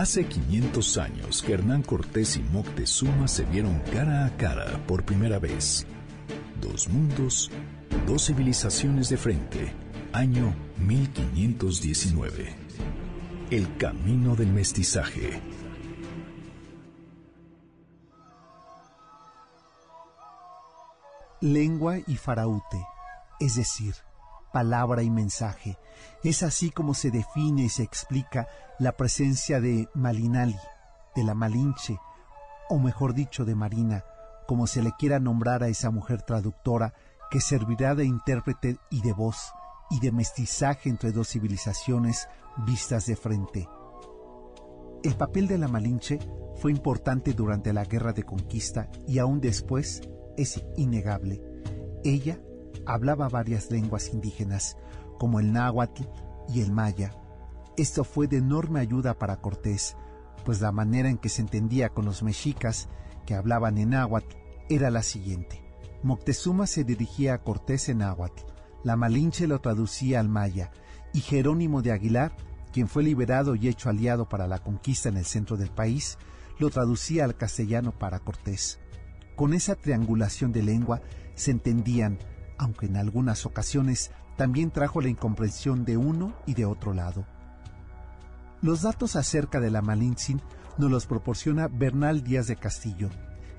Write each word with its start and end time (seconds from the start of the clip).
Hace 0.00 0.24
500 0.24 0.96
años 0.96 1.42
que 1.42 1.52
Hernán 1.52 1.82
Cortés 1.82 2.38
y 2.38 2.40
Moctezuma 2.40 3.28
se 3.28 3.44
vieron 3.44 3.80
cara 3.92 4.24
a 4.24 4.34
cara 4.38 4.80
por 4.86 5.04
primera 5.04 5.38
vez. 5.38 5.86
Dos 6.58 6.88
mundos, 6.88 7.50
dos 8.06 8.24
civilizaciones 8.24 9.10
de 9.10 9.18
frente. 9.18 9.74
Año 10.14 10.54
1519. 10.78 12.56
El 13.50 13.76
camino 13.76 14.34
del 14.36 14.50
mestizaje. 14.50 15.42
Lengua 21.42 21.98
y 22.06 22.16
faraute, 22.16 22.82
es 23.38 23.56
decir, 23.56 23.94
palabra 24.52 25.02
y 25.02 25.10
mensaje. 25.10 25.78
Es 26.22 26.42
así 26.42 26.70
como 26.70 26.94
se 26.94 27.10
define 27.10 27.64
y 27.64 27.68
se 27.68 27.82
explica 27.82 28.48
la 28.78 28.96
presencia 28.96 29.60
de 29.60 29.88
Malinali, 29.94 30.56
de 31.14 31.24
la 31.24 31.34
Malinche, 31.34 31.98
o 32.68 32.78
mejor 32.78 33.14
dicho, 33.14 33.44
de 33.44 33.54
Marina, 33.54 34.04
como 34.46 34.66
se 34.66 34.82
le 34.82 34.92
quiera 34.98 35.18
nombrar 35.18 35.62
a 35.62 35.68
esa 35.68 35.90
mujer 35.90 36.22
traductora 36.22 36.94
que 37.30 37.40
servirá 37.40 37.94
de 37.94 38.04
intérprete 38.04 38.78
y 38.90 39.00
de 39.02 39.12
voz 39.12 39.52
y 39.90 40.00
de 40.00 40.12
mestizaje 40.12 40.88
entre 40.88 41.12
dos 41.12 41.28
civilizaciones 41.28 42.28
vistas 42.66 43.06
de 43.06 43.16
frente. 43.16 43.68
El 45.02 45.16
papel 45.16 45.46
de 45.48 45.58
la 45.58 45.68
Malinche 45.68 46.18
fue 46.56 46.70
importante 46.70 47.32
durante 47.32 47.72
la 47.72 47.84
guerra 47.84 48.12
de 48.12 48.22
conquista 48.22 48.88
y 49.06 49.18
aún 49.18 49.40
después 49.40 50.02
es 50.36 50.62
innegable. 50.76 51.40
Ella 52.04 52.38
hablaba 52.86 53.28
varias 53.28 53.70
lenguas 53.70 54.12
indígenas, 54.12 54.76
como 55.18 55.40
el 55.40 55.52
náhuatl 55.52 56.04
y 56.48 56.60
el 56.60 56.72
maya. 56.72 57.14
Esto 57.76 58.04
fue 58.04 58.26
de 58.26 58.38
enorme 58.38 58.80
ayuda 58.80 59.18
para 59.18 59.40
Cortés, 59.40 59.96
pues 60.44 60.60
la 60.60 60.72
manera 60.72 61.08
en 61.08 61.18
que 61.18 61.28
se 61.28 61.42
entendía 61.42 61.90
con 61.90 62.04
los 62.04 62.22
mexicas, 62.22 62.88
que 63.26 63.34
hablaban 63.34 63.78
en 63.78 63.90
náhuatl, 63.90 64.36
era 64.68 64.90
la 64.90 65.02
siguiente. 65.02 65.62
Moctezuma 66.02 66.66
se 66.66 66.84
dirigía 66.84 67.34
a 67.34 67.42
Cortés 67.42 67.88
en 67.88 67.98
náhuatl, 67.98 68.42
la 68.82 68.96
Malinche 68.96 69.46
lo 69.46 69.60
traducía 69.60 70.20
al 70.20 70.28
maya, 70.28 70.70
y 71.12 71.20
Jerónimo 71.20 71.82
de 71.82 71.92
Aguilar, 71.92 72.34
quien 72.72 72.88
fue 72.88 73.02
liberado 73.02 73.54
y 73.54 73.68
hecho 73.68 73.90
aliado 73.90 74.28
para 74.28 74.46
la 74.46 74.60
conquista 74.60 75.08
en 75.08 75.16
el 75.16 75.24
centro 75.24 75.56
del 75.56 75.70
país, 75.70 76.18
lo 76.58 76.70
traducía 76.70 77.24
al 77.24 77.36
castellano 77.36 77.92
para 77.92 78.20
Cortés. 78.20 78.78
Con 79.36 79.54
esa 79.54 79.74
triangulación 79.74 80.52
de 80.52 80.62
lengua 80.62 81.02
se 81.34 81.50
entendían 81.50 82.18
aunque 82.60 82.86
en 82.86 82.98
algunas 82.98 83.46
ocasiones 83.46 84.10
también 84.36 84.70
trajo 84.70 85.00
la 85.00 85.08
incomprensión 85.08 85.86
de 85.86 85.96
uno 85.96 86.34
y 86.46 86.52
de 86.52 86.66
otro 86.66 86.92
lado. 86.92 87.24
Los 88.60 88.82
datos 88.82 89.16
acerca 89.16 89.60
de 89.60 89.70
la 89.70 89.80
Malintzin 89.80 90.42
nos 90.76 90.90
los 90.90 91.06
proporciona 91.06 91.68
Bernal 91.68 92.22
Díaz 92.22 92.48
de 92.48 92.56
Castillo, 92.56 93.08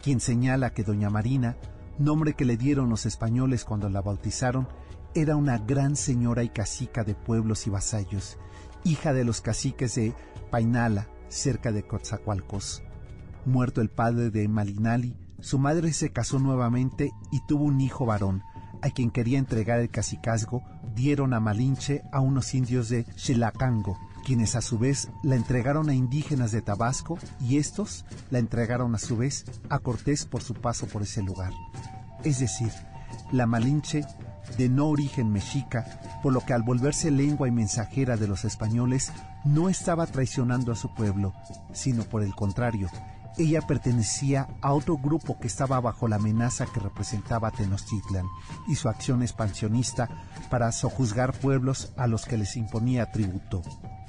quien 0.00 0.20
señala 0.20 0.70
que 0.70 0.84
doña 0.84 1.10
Marina, 1.10 1.56
nombre 1.98 2.34
que 2.34 2.44
le 2.44 2.56
dieron 2.56 2.88
los 2.88 3.04
españoles 3.04 3.64
cuando 3.64 3.88
la 3.90 4.00
bautizaron, 4.00 4.68
era 5.16 5.34
una 5.34 5.58
gran 5.58 5.96
señora 5.96 6.44
y 6.44 6.48
cacica 6.50 7.02
de 7.02 7.16
pueblos 7.16 7.66
y 7.66 7.70
vasallos, 7.70 8.38
hija 8.84 9.12
de 9.12 9.24
los 9.24 9.40
caciques 9.40 9.96
de 9.96 10.14
Painala, 10.52 11.08
cerca 11.28 11.72
de 11.72 11.84
Coatzacoalcos. 11.84 12.84
Muerto 13.44 13.80
el 13.80 13.90
padre 13.90 14.30
de 14.30 14.46
Malinali, 14.46 15.16
su 15.40 15.58
madre 15.58 15.92
se 15.92 16.12
casó 16.12 16.38
nuevamente 16.38 17.10
y 17.32 17.44
tuvo 17.46 17.64
un 17.64 17.80
hijo 17.80 18.06
varón, 18.06 18.44
a 18.84 18.90
quien 18.90 19.10
quería 19.10 19.38
entregar 19.38 19.80
el 19.80 19.88
cacicazgo, 19.88 20.62
dieron 20.94 21.32
a 21.32 21.40
Malinche 21.40 22.02
a 22.12 22.20
unos 22.20 22.52
indios 22.52 22.90
de 22.90 23.06
Xelacango, 23.16 23.98
quienes 24.26 24.56
a 24.56 24.60
su 24.60 24.78
vez 24.78 25.08
la 25.22 25.36
entregaron 25.36 25.88
a 25.88 25.94
indígenas 25.94 26.52
de 26.52 26.60
Tabasco 26.60 27.18
y 27.40 27.56
estos 27.56 28.04
la 28.30 28.40
entregaron 28.40 28.94
a 28.94 28.98
su 28.98 29.16
vez 29.16 29.46
a 29.70 29.78
Cortés 29.78 30.26
por 30.26 30.42
su 30.42 30.52
paso 30.52 30.86
por 30.86 31.00
ese 31.00 31.22
lugar. 31.22 31.50
Es 32.24 32.40
decir, 32.40 32.70
la 33.32 33.46
Malinche, 33.46 34.04
de 34.58 34.68
no 34.68 34.88
origen 34.88 35.32
mexica, 35.32 36.20
por 36.22 36.34
lo 36.34 36.42
que 36.42 36.52
al 36.52 36.62
volverse 36.62 37.10
lengua 37.10 37.48
y 37.48 37.52
mensajera 37.52 38.18
de 38.18 38.28
los 38.28 38.44
españoles, 38.44 39.12
no 39.46 39.70
estaba 39.70 40.06
traicionando 40.06 40.72
a 40.72 40.76
su 40.76 40.92
pueblo, 40.92 41.32
sino 41.72 42.04
por 42.04 42.22
el 42.22 42.34
contrario, 42.34 42.90
ella 43.36 43.60
pertenecía 43.62 44.48
a 44.60 44.72
otro 44.72 44.96
grupo 44.96 45.38
que 45.38 45.46
estaba 45.46 45.80
bajo 45.80 46.08
la 46.08 46.16
amenaza 46.16 46.66
que 46.66 46.80
representaba 46.80 47.50
Tenochtitlan 47.50 48.26
y 48.68 48.76
su 48.76 48.88
acción 48.88 49.22
expansionista 49.22 50.08
para 50.50 50.70
sojuzgar 50.72 51.32
pueblos 51.32 51.92
a 51.96 52.06
los 52.06 52.24
que 52.24 52.38
les 52.38 52.56
imponía 52.56 53.10
tributo. 53.10 53.62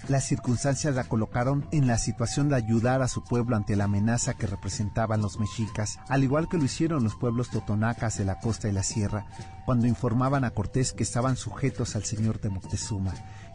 Las 0.07 0.25
circunstancias 0.25 0.93
la 0.93 1.05
colocaron 1.05 1.67
en 1.71 1.87
la 1.87 1.97
situación 1.97 2.47
de 2.49 2.55
ayudar 2.55 3.01
a 3.01 3.07
su 3.07 3.23
pueblo 3.23 3.55
ante 3.55 3.75
la 3.75 3.85
amenaza 3.85 4.35
que 4.35 4.45
representaban 4.45 5.21
los 5.21 5.39
mexicas, 5.39 5.97
al 6.09 6.23
igual 6.23 6.47
que 6.47 6.59
lo 6.59 6.65
hicieron 6.65 7.03
los 7.03 7.15
pueblos 7.15 7.49
totonacas 7.49 8.17
de 8.17 8.25
la 8.25 8.39
costa 8.39 8.69
y 8.69 8.71
la 8.71 8.83
sierra, 8.83 9.25
cuando 9.65 9.87
informaban 9.87 10.43
a 10.43 10.51
Cortés 10.51 10.93
que 10.93 11.01
estaban 11.01 11.37
sujetos 11.37 11.95
al 11.95 12.03
señor 12.03 12.39
de 12.39 12.49
Moctezuma, 12.49 13.13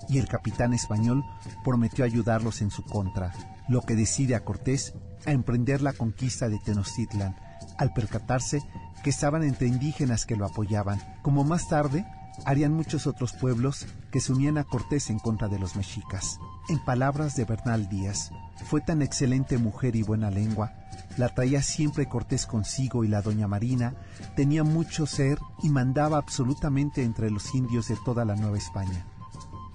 y 0.08 0.18
el 0.18 0.26
capitán 0.26 0.72
español 0.72 1.24
prometió 1.62 2.04
ayudarlos 2.04 2.62
en 2.62 2.72
su 2.72 2.82
contra, 2.82 3.32
lo 3.68 3.82
que 3.82 3.94
decide 3.94 4.34
a 4.34 4.44
Cortés 4.44 4.94
a 5.26 5.30
emprender 5.30 5.82
la 5.82 5.92
conquista 5.92 6.48
de 6.48 6.58
Tenochtitlan, 6.58 7.36
al 7.78 7.92
percatarse 7.92 8.60
que 9.04 9.10
estaban 9.10 9.44
entre 9.44 9.68
indígenas 9.68 10.26
que 10.26 10.36
lo 10.36 10.46
apoyaban, 10.46 11.00
como 11.22 11.44
más 11.44 11.68
tarde 11.68 12.04
harían 12.44 12.72
muchos 12.72 13.06
otros 13.06 13.32
pueblos 13.32 13.86
que 14.10 14.20
se 14.20 14.32
unían 14.32 14.58
a 14.58 14.64
Cortés 14.64 15.10
en 15.10 15.18
contra 15.18 15.48
de 15.48 15.58
los 15.58 15.76
mexicas. 15.76 16.38
En 16.68 16.78
palabras 16.84 17.36
de 17.36 17.44
Bernal 17.44 17.88
Díaz, 17.88 18.30
fue 18.66 18.80
tan 18.80 19.02
excelente 19.02 19.58
mujer 19.58 19.96
y 19.96 20.02
buena 20.02 20.30
lengua, 20.30 20.72
la 21.16 21.34
traía 21.34 21.62
siempre 21.62 22.06
Cortés 22.06 22.46
consigo 22.46 23.04
y 23.04 23.08
la 23.08 23.22
doña 23.22 23.48
Marina 23.48 23.94
tenía 24.36 24.64
mucho 24.64 25.06
ser 25.06 25.38
y 25.62 25.70
mandaba 25.70 26.18
absolutamente 26.18 27.02
entre 27.02 27.30
los 27.30 27.54
indios 27.54 27.88
de 27.88 27.96
toda 28.04 28.24
la 28.24 28.36
Nueva 28.36 28.58
España. 28.58 29.06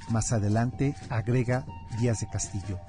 Más 0.09 0.31
adelante 0.31 0.95
agrega 1.09 1.65
Díaz 1.99 2.21
de 2.21 2.27
Castillo. 2.27 2.79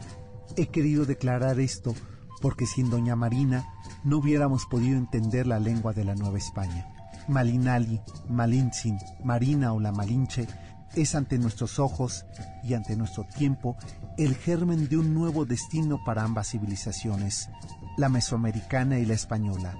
He 0.56 0.69
querido 0.69 1.06
declarar 1.06 1.60
esto 1.60 1.94
porque 2.41 2.66
sin 2.66 2.91
Doña 2.91 3.16
Marina 3.16 3.66
no 4.04 4.19
hubiéramos 4.19 4.66
podido 4.66 4.97
entender 4.97 5.47
la 5.47 5.58
lengua 5.58 5.93
de 5.93 6.04
la 6.04 6.14
Nueva 6.14 6.38
España. 6.38 6.96
Malinali, 7.28 8.00
Malintzin, 8.28 8.98
Marina 9.25 9.72
o 9.72 9.81
la 9.81 9.92
Malinche 9.92 10.47
es 10.94 11.14
ante 11.14 11.38
nuestros 11.38 11.78
ojos 11.78 12.25
y 12.62 12.75
ante 12.75 12.97
nuestro 12.97 13.25
tiempo 13.25 13.76
el 14.16 14.34
germen 14.34 14.88
de 14.88 14.97
un 14.97 15.14
nuevo 15.14 15.44
destino 15.44 16.03
para 16.04 16.22
ambas 16.22 16.50
civilizaciones, 16.50 17.50
la 17.97 18.09
mesoamericana 18.09 18.98
y 18.98 19.04
la 19.04 19.14
española, 19.14 19.75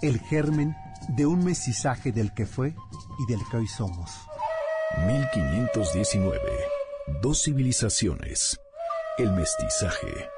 el 0.00 0.18
germen 0.20 0.74
de 1.08 1.26
un 1.26 1.44
mestizaje 1.44 2.12
del 2.12 2.32
que 2.32 2.46
fue 2.46 2.74
y 3.18 3.30
del 3.30 3.40
que 3.50 3.58
hoy 3.58 3.68
somos. 3.68 4.10
1519. 5.06 6.40
Dos 7.22 7.42
civilizaciones. 7.42 8.58
El 9.18 9.32
mestizaje. 9.32 10.37